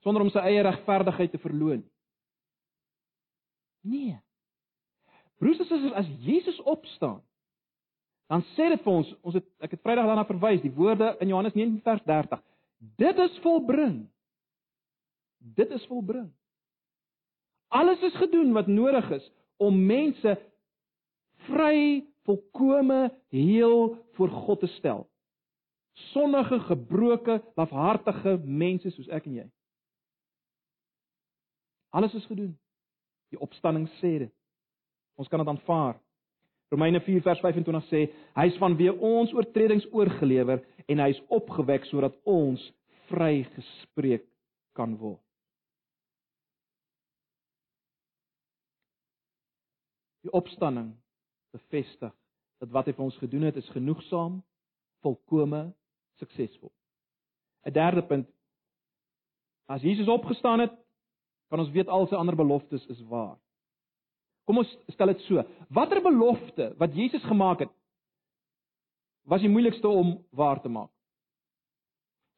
[0.05, 1.82] Sonder om sy eie regverdigheid te verloon.
[3.85, 4.16] Nee.
[5.41, 7.20] Broers en susters, as Jesus opstaan,
[8.32, 11.32] dan sê dit vir ons, ons het ek het Vrydag daarna verwys, die woorde in
[11.32, 12.41] Johannes 19 vers 30.
[13.01, 13.99] Dit is volbring.
[15.57, 16.30] Dit is volbring.
[17.74, 19.24] Alles is gedoen wat nodig is
[19.61, 20.37] om mense
[21.49, 25.05] vry, volkome, heel voor God te stel.
[25.92, 29.47] Sonnige, gebroke, lafhartige mense soos ek en jy.
[31.95, 32.55] Alles is gedoen.
[33.30, 34.32] Die opstanding sê dit.
[35.14, 36.01] Ons kan dit aanvaar.
[36.74, 38.01] Romeine 4 vers 25 sê
[38.34, 42.62] hy is vanweë ons oortredings oorgelewer en hy is opgewek sodat ons
[43.12, 44.26] vrygespreek
[44.74, 45.20] kan word.
[50.24, 50.90] Die opstanding
[51.55, 52.12] bevestig
[52.62, 54.40] dat wat hy vir ons gedoen het is genoegsaam,
[55.05, 55.66] volkome,
[56.20, 56.72] suksesvol.
[57.64, 58.28] 'n Derde punt.
[59.66, 60.72] As Jesus opgestaan het,
[61.48, 63.38] kan ons weet al sy ander beloftes is waar.
[64.44, 65.42] Kom ons stel dit so.
[65.72, 67.72] Watter belofte wat Jesus gemaak het
[69.24, 70.90] was die moeilikste om waar te maak?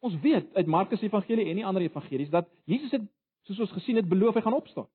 [0.06, 3.02] Ons weet uit Markus Evangelie en die ander evangelies dat Jesus het
[3.48, 4.86] soos ons gesien het beloof hy gaan opstaan.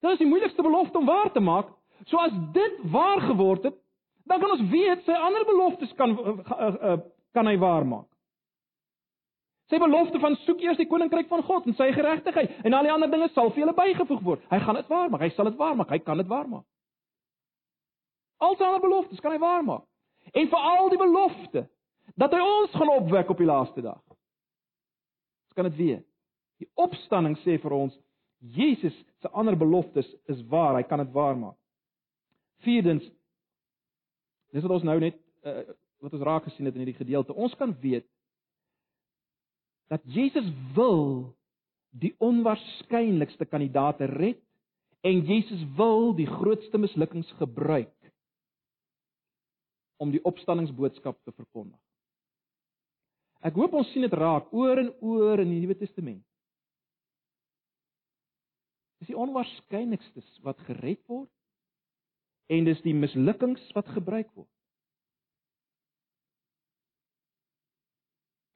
[0.00, 1.72] Dit is die moeilikste belofte om waar te maak.
[2.08, 3.76] So as dit waar geword het,
[4.24, 6.96] dan kan ons weet sy ander beloftes kan uh, uh, uh,
[7.36, 8.06] kan hy waar maak.
[9.70, 12.92] Sy belofte van soek eers die koninkryk van God en sy geregtigheid en al die
[12.92, 14.46] ander dinge sal vir julle bygevoeg word.
[14.50, 15.22] Hy gaan dit waar maak.
[15.22, 15.92] Hy sal dit waar maak.
[15.94, 16.66] Hy kan dit waar maak.
[18.40, 19.84] Al sy ander beloftes kan hy waar maak.
[20.34, 21.66] En vir al die belofte
[22.18, 24.00] dat hy ons gaan opwek op die laaste dag.
[25.50, 26.06] Ons kan dit weet.
[26.60, 27.94] Die opstanding sê vir ons
[28.40, 31.58] Jesus se ander beloftes is waar, hy kan dit waar maak.
[32.64, 33.04] Vierdens
[34.50, 35.62] Dis wat ons nou net uh,
[36.02, 37.36] wat ons raak gesien het in hierdie gedeelte.
[37.36, 38.06] Ons kan weet
[39.90, 41.30] dat Jesus wil
[41.90, 44.40] die onwaarskynlikste kandidaate red
[45.06, 47.94] en Jesus wil die grootste mislukkings gebruik
[50.00, 51.78] om die opstanningsboodskap te verkondig.
[53.44, 56.22] Ek hoop ons sien dit raak oor en oor in die Nuwe Testament.
[59.00, 61.30] Dis die onwaarskynlikstes wat gered word
[62.52, 64.50] en dis die mislukkings wat gebruik word.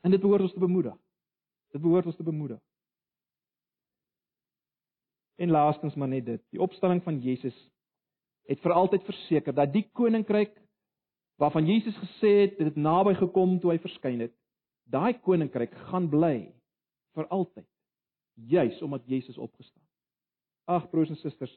[0.04, 0.96] En dit behoort ons te bemoedig.
[1.72, 2.60] Dit behoort ons te bemoedig.
[5.40, 7.56] En laastens maar net dit, die opstanding van Jesus
[8.50, 10.52] het vir altyd verseker dat die koninkryk
[11.40, 14.34] waarvan Jesus gesê het dit naby gekom toe hy verskyn het,
[14.84, 16.36] daai koninkryk gaan bly
[17.16, 17.66] vir altyd,
[18.52, 19.83] juis omdat Jesus opgestaan
[20.64, 21.52] Ag broers en susters,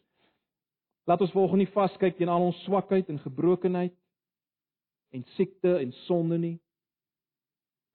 [1.08, 3.96] laat ons volgens nie vaskyk teen al ons swakheid en gebrokenheid
[5.16, 6.58] en siekte en sonde nie.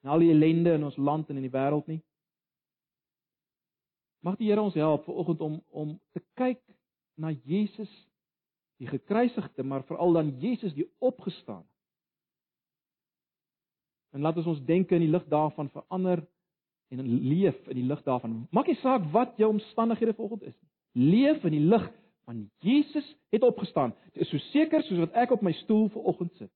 [0.02, 2.00] En al die ellende in ons land en in die wêreld nie.
[4.24, 6.62] Mag die Here ons help vanoggend om om te kyk
[7.20, 7.92] na Jesus
[8.80, 11.66] die gekruisigde, maar veral dan Jesus die opgestaan.
[14.16, 16.24] En laat ons ons denke in die lig daarvan verander
[16.92, 18.46] en leef in die lig daarvan.
[18.50, 21.84] Maak nie saak wat jou omstandighede vanoggend is nie leef in die lig
[22.24, 23.95] van Jesus het opgestaan.
[24.12, 26.53] Dit is so seker soos wat ek op my stoel vanoggend sit.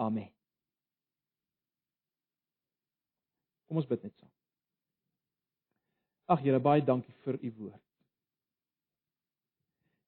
[0.00, 0.30] Amen.
[3.68, 4.32] Kom ons bid net saam.
[6.30, 7.86] Ag Here, baie dankie vir u woord.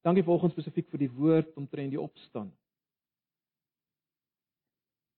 [0.03, 2.59] Dankie volgens spesifiek vir die woord omtrent die opstanding.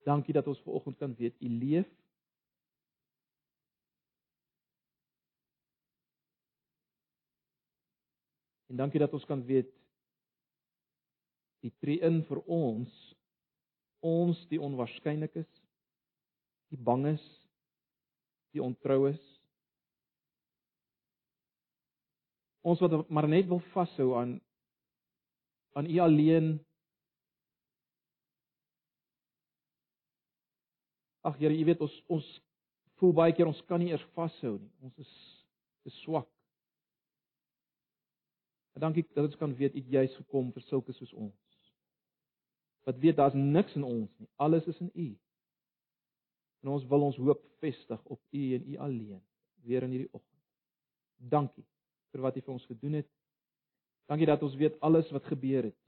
[0.06, 1.90] Dankie dat ons vanoggend kan weet u leef
[8.76, 9.70] En dankie dat ons kan weet
[11.64, 12.92] die tree in vir ons
[14.04, 15.48] ons die onwaarskynlikes,
[16.76, 17.24] die banges,
[18.52, 19.24] die ontroues.
[22.68, 24.36] Ons wat maar net wil vashou aan
[25.80, 26.52] aan U alleen.
[31.24, 32.28] Ag Here, U weet ons ons
[33.00, 34.74] voel baie keer ons kan nie eers vashou nie.
[34.84, 35.20] Ons is
[35.88, 36.35] is swak.
[38.76, 41.36] En dankie dat ons kan weet U het juis gekom vir sulke soos ons.
[42.84, 44.28] Wat weet daar's niks in ons nie.
[44.36, 45.06] Alles is in U.
[46.62, 49.22] En ons wil ons hoop vestig op U en U alleen
[49.64, 50.42] weer in hierdie oggend.
[51.16, 51.64] Dankie
[52.12, 53.08] vir wat U vir ons gedoen het.
[54.12, 55.80] Dankie dat ons weet alles wat gebeur het.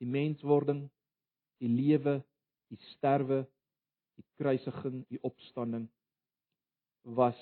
[0.00, 0.86] Die menswording,
[1.60, 2.16] die lewe,
[2.72, 3.44] die sterwe,
[4.16, 5.84] die kruisiging, die opstanding
[7.04, 7.38] was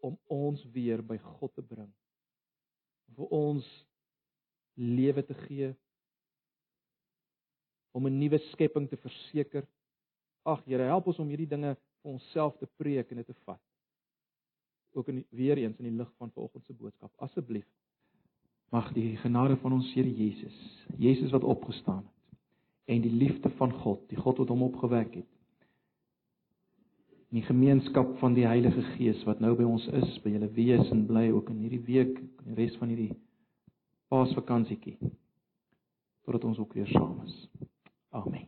[0.00, 1.92] om ons weer by God te bring
[3.14, 3.66] vir ons
[4.74, 5.74] lewe te gee
[7.92, 9.66] om 'n nuwe skepping te verseker.
[10.44, 13.62] Ag Here, help ons om hierdie dinge vir onsself te preek en dit te vat.
[14.92, 17.12] Ook in weer eens in die lig van vanoggend se boodskap.
[17.16, 17.66] Asseblief
[18.70, 22.12] mag die genade van ons Here Jesus, Jesus wat opgestaan het
[22.86, 25.30] en die liefde van God, die God wat hom opgewek het,
[27.36, 30.88] in die gemeenskap van die Heilige Gees wat nou by ons is, by julle wees
[30.88, 33.10] en bly ook in hierdie week en die res van hierdie
[34.08, 34.94] Paasvakansietjie
[36.24, 37.34] totdat ons ook weer saam is.
[38.16, 38.46] Amen.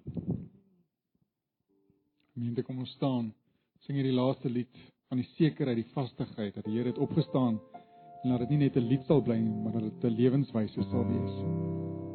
[2.32, 3.28] Gemeente kom ons staan.
[3.84, 4.72] Sing hierdie laaste lied
[5.10, 7.60] van die sekerheid, die vastigheid dat die Here het opgestaan
[8.22, 10.88] en dat dit nie net 'n lied sal bly nie, maar dat dit 'n lewenswyse
[10.88, 12.07] sal wees.